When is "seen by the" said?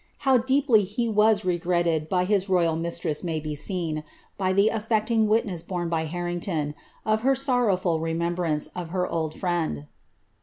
3.53-4.71